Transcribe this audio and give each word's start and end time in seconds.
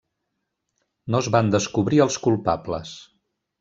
No 1.15 1.21
es 1.25 1.29
van 1.37 1.53
descobrir 1.59 2.03
els 2.09 2.21
culpables. 2.27 2.99